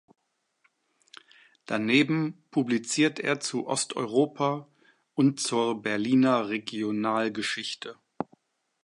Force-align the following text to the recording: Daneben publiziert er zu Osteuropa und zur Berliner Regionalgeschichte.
Daneben 1.67 2.43
publiziert 2.49 3.19
er 3.19 3.39
zu 3.39 3.67
Osteuropa 3.67 4.67
und 5.13 5.39
zur 5.39 5.83
Berliner 5.83 6.49
Regionalgeschichte. 6.49 7.99